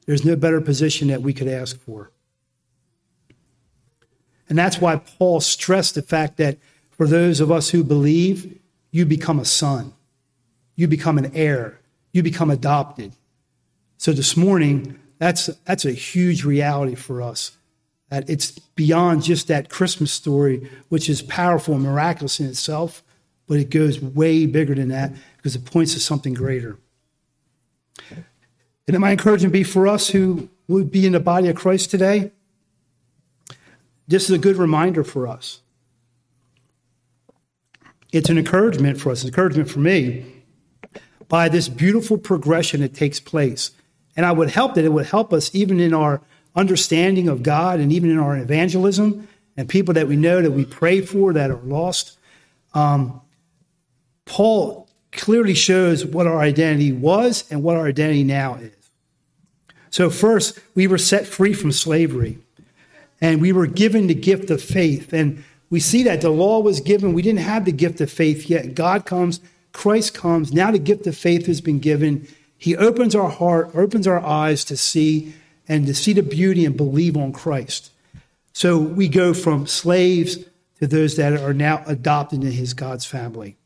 [0.05, 2.11] There's no better position that we could ask for.
[4.47, 6.57] And that's why Paul stressed the fact that
[6.91, 8.59] for those of us who believe,
[8.91, 9.93] you become a son,
[10.75, 11.79] you become an heir,
[12.11, 13.13] you become adopted.
[14.05, 17.57] So this morning, that's, that's a huge reality for us.
[18.09, 23.01] That it's beyond just that Christmas story, which is powerful and miraculous in itself,
[23.47, 26.77] but it goes way bigger than that because it points to something greater.
[28.87, 32.31] And my encouragement be for us who would be in the body of Christ today?
[34.07, 35.61] This is a good reminder for us.
[38.11, 40.43] It's an encouragement for us, an encouragement for me
[41.27, 43.71] by this beautiful progression that takes place
[44.15, 46.21] and I would help that it would help us even in our
[46.55, 50.65] understanding of God and even in our evangelism and people that we know that we
[50.65, 52.17] pray for that are lost.
[52.73, 53.21] Um,
[54.25, 58.73] Paul clearly shows what our identity was and what our identity now is.
[59.89, 62.39] So, first, we were set free from slavery
[63.21, 65.13] and we were given the gift of faith.
[65.13, 67.13] And we see that the law was given.
[67.13, 68.75] We didn't have the gift of faith yet.
[68.75, 69.39] God comes,
[69.71, 70.51] Christ comes.
[70.51, 72.27] Now the gift of faith has been given.
[72.57, 75.33] He opens our heart, opens our eyes to see
[75.67, 77.91] and to see the beauty and believe on Christ.
[78.53, 80.37] So we go from slaves
[80.79, 83.57] to those that are now adopted into his God's family.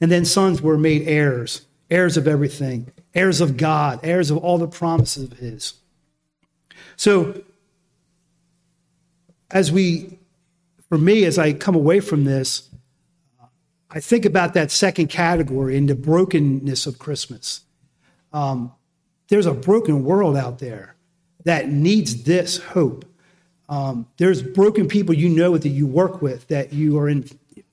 [0.00, 4.58] And then sons were made heirs, heirs of everything, heirs of God, heirs of all
[4.58, 5.74] the promises of his.
[6.96, 7.42] So
[9.50, 10.18] as we,
[10.88, 12.67] for me, as I come away from this,
[13.90, 17.62] I think about that second category in the brokenness of Christmas.
[18.32, 18.72] Um,
[19.28, 20.94] there's a broken world out there.
[21.44, 23.06] that needs this hope.
[23.68, 27.28] Um, there's broken people you know that you work with, that you are in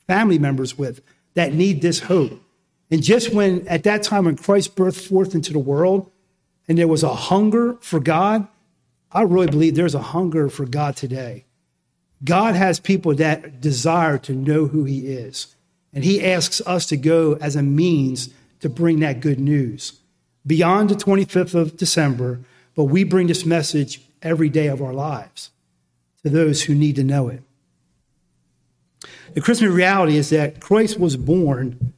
[0.07, 1.01] family members with,
[1.34, 2.41] that need this hope.
[2.91, 6.11] And just when, at that time, when Christ birthed forth into the world,
[6.68, 8.47] and there was a hunger for God,
[9.11, 11.45] I really believe there's a hunger for God today.
[12.24, 15.55] God has people that desire to know who He is.
[15.96, 18.30] And He asks us to go as a means
[18.60, 20.00] to bring that good news.
[20.46, 22.41] Beyond the 25th of December,
[22.76, 25.50] but we bring this message every day of our lives
[26.24, 27.41] to those who need to know it.
[29.34, 31.93] The Christmas reality is that Christ was born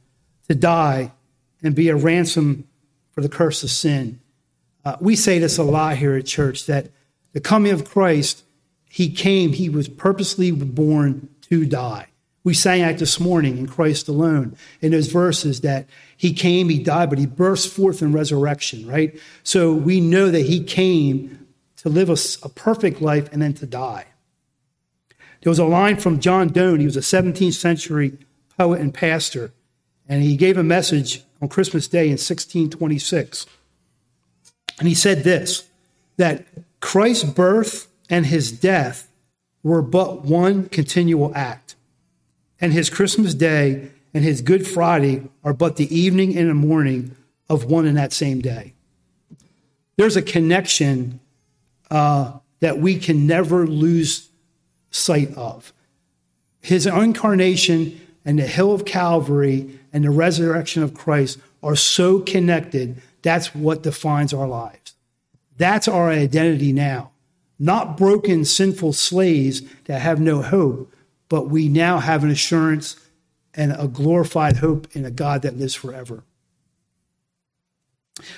[0.48, 1.12] to die
[1.62, 2.66] and be a ransom
[3.12, 4.20] for the curse of sin.
[4.84, 6.90] Uh, we say this a lot here at church that
[7.32, 8.42] the coming of Christ,
[8.88, 12.07] he came, he was purposely born to die.
[12.48, 15.86] We sang that this morning in Christ alone in those verses that
[16.16, 19.20] he came, he died, but he burst forth in resurrection, right?
[19.42, 21.46] So we know that he came
[21.76, 24.06] to live a, a perfect life and then to die.
[25.42, 28.16] There was a line from John Donne, he was a 17th century
[28.56, 29.52] poet and pastor,
[30.08, 33.44] and he gave a message on Christmas Day in 1626.
[34.78, 35.68] And he said this
[36.16, 36.46] that
[36.80, 39.10] Christ's birth and his death
[39.62, 41.67] were but one continual act,
[42.60, 47.16] and his Christmas Day and his Good Friday are but the evening and the morning
[47.48, 48.74] of one and that same day.
[49.96, 51.20] There's a connection
[51.90, 54.28] uh, that we can never lose
[54.90, 55.72] sight of.
[56.60, 63.00] His incarnation and the hill of Calvary and the resurrection of Christ are so connected.
[63.22, 64.94] That's what defines our lives.
[65.56, 67.10] That's our identity now.
[67.58, 70.94] Not broken, sinful slaves that have no hope,
[71.28, 72.96] but we now have an assurance
[73.54, 76.24] and a glorified hope in a God that lives forever.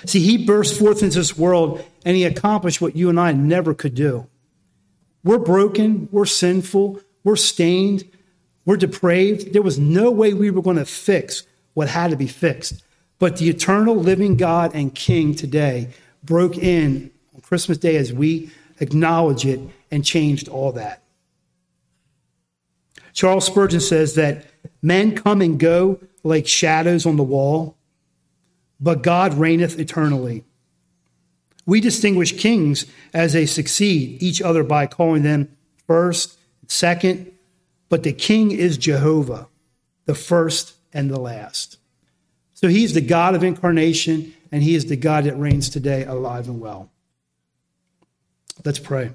[0.05, 3.73] See, he burst forth into this world and he accomplished what you and I never
[3.73, 4.27] could do.
[5.23, 8.03] We're broken, we're sinful, we're stained,
[8.65, 9.53] we're depraved.
[9.53, 12.83] There was no way we were going to fix what had to be fixed.
[13.19, 15.89] But the eternal living God and King today
[16.23, 19.59] broke in on Christmas Day as we acknowledge it
[19.91, 21.00] and changed all that.
[23.13, 24.45] Charles Spurgeon says that
[24.81, 27.77] men come and go like shadows on the wall,
[28.79, 30.43] but God reigneth eternally.
[31.65, 35.55] We distinguish kings as they succeed each other by calling them
[35.87, 36.37] first,
[36.67, 37.31] second,
[37.89, 39.47] but the king is Jehovah,
[40.05, 41.77] the first and the last.
[42.53, 46.47] So he's the God of incarnation, and he is the God that reigns today, alive
[46.47, 46.91] and well.
[48.63, 49.11] Let's pray.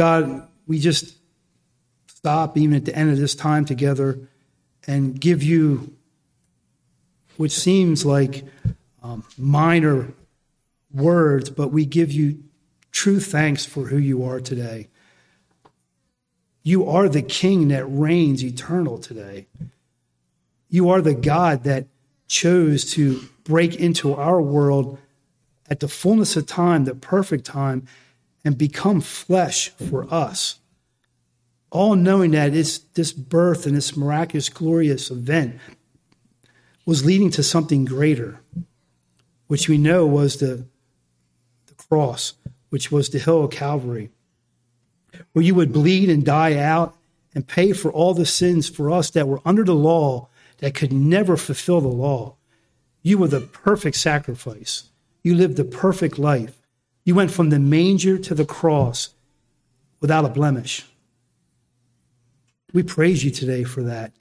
[0.00, 1.14] God, we just
[2.06, 4.18] stop even at the end of this time together
[4.86, 5.94] and give you,
[7.36, 8.46] which seems like
[9.02, 10.14] um, minor
[10.90, 12.42] words, but we give you
[12.90, 14.88] true thanks for who you are today.
[16.62, 19.48] You are the King that reigns eternal today.
[20.70, 21.88] You are the God that
[22.26, 24.96] chose to break into our world
[25.68, 27.86] at the fullness of time, the perfect time,
[28.44, 30.56] and become flesh for us.
[31.70, 35.60] All knowing that it's, this birth and this miraculous, glorious event
[36.84, 38.40] was leading to something greater,
[39.46, 40.64] which we know was the
[41.66, 42.34] the cross,
[42.70, 44.10] which was the hill of Calvary,
[45.32, 46.96] where you would bleed and die out
[47.34, 50.28] and pay for all the sins for us that were under the law
[50.58, 52.34] that could never fulfill the law.
[53.02, 54.90] You were the perfect sacrifice.
[55.22, 56.59] You lived the perfect life.
[57.04, 59.10] You went from the manger to the cross
[60.00, 60.86] without a blemish.
[62.72, 64.12] We praise you today for that.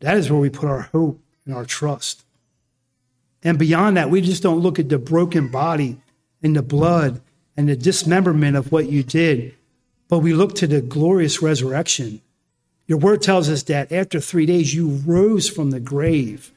[0.00, 2.24] That is where we put our hope and our trust.
[3.42, 5.98] And beyond that, we just don't look at the broken body
[6.42, 7.20] and the blood
[7.56, 9.54] and the dismemberment of what you did,
[10.08, 12.20] but we look to the glorious resurrection.
[12.86, 16.52] Your word tells us that after three days you rose from the grave,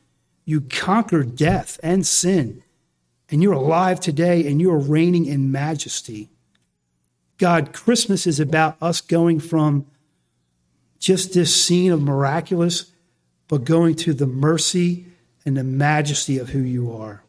[0.46, 2.64] you conquered death and sin,
[3.30, 6.30] and you're alive today and you're reigning in majesty.
[7.38, 9.86] God, Christmas is about us going from
[11.00, 12.92] just this scene of miraculous,
[13.48, 15.06] but going to the mercy
[15.46, 17.24] and the majesty of who you are.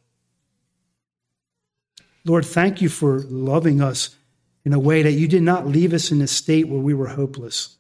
[2.24, 4.16] Lord, thank you for loving us
[4.64, 7.08] in a way that you did not leave us in a state where we were
[7.08, 7.76] hopeless,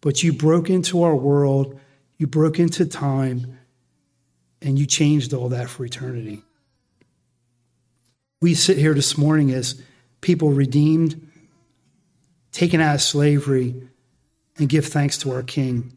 [0.00, 1.78] but you broke into our world,
[2.18, 3.58] you broke into time,
[4.60, 6.42] and you changed all that for eternity.
[8.44, 9.80] We sit here this morning as
[10.20, 11.30] people redeemed,
[12.52, 13.88] taken out of slavery,
[14.58, 15.96] and give thanks to our King.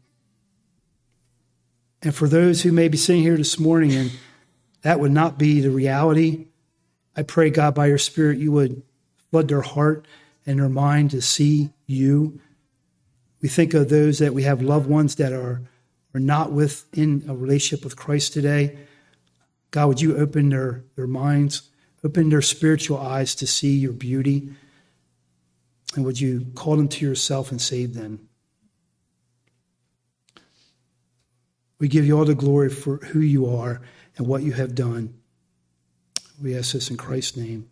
[2.01, 4.11] And for those who may be sitting here this morning and
[4.83, 6.45] that would not be the reality.
[7.17, 8.81] I pray, God, by your Spirit, you would
[9.29, 10.07] flood their heart
[10.45, 12.39] and their mind to see you.
[13.41, 15.63] We think of those that we have loved ones that are,
[16.13, 18.77] are not within a relationship with Christ today.
[19.71, 21.63] God, would you open their, their minds,
[22.07, 24.49] open their spiritual eyes to see your beauty?
[25.93, 28.29] And would you call them to yourself and save them?
[31.79, 33.81] We give you all the glory for who you are
[34.15, 35.15] and what you have done.
[36.41, 37.69] We ask this in Christ's name.